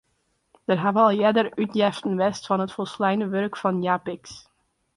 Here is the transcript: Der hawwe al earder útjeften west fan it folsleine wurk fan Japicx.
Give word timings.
Der 0.67 0.79
hawwe 0.83 1.03
al 1.09 1.19
earder 1.25 1.49
útjeften 1.65 2.17
west 2.21 2.49
fan 2.49 2.65
it 2.65 2.75
folsleine 2.77 3.31
wurk 3.35 3.61
fan 3.61 3.77
Japicx. 3.87 4.23